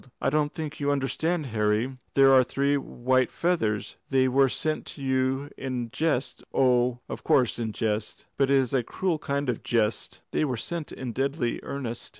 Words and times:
"I 0.19 0.31
don't 0.31 0.51
think 0.51 0.79
you 0.79 0.89
understand, 0.89 1.45
Harry. 1.45 1.95
Here 2.15 2.33
are 2.33 2.43
three 2.43 2.75
white 2.75 3.29
feathers. 3.29 3.97
They 4.09 4.27
were 4.27 4.49
sent 4.49 4.87
to 4.87 5.01
you 5.03 5.51
in 5.59 5.91
jest? 5.91 6.43
Oh, 6.51 6.97
of 7.07 7.23
course 7.23 7.59
in 7.59 7.71
jest. 7.71 8.25
But 8.35 8.49
it 8.49 8.55
is 8.55 8.73
a 8.73 8.81
cruel 8.81 9.19
kind 9.19 9.47
of 9.47 9.61
jest" 9.61 10.21
"They 10.31 10.43
were 10.43 10.57
sent 10.57 10.91
in 10.91 11.11
deadly 11.13 11.59
earnest." 11.61 12.09